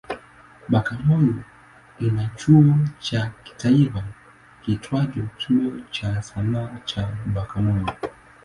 Bagamoyo 0.71 1.35
ina 1.99 2.29
chuo 2.35 2.75
cha 2.99 3.31
kitaifa 3.43 4.03
kiitwacho 4.61 5.23
Chuo 5.37 5.71
cha 5.91 6.21
Sanaa 6.21 6.79
cha 6.85 7.09
Bagamoyo. 7.25 7.85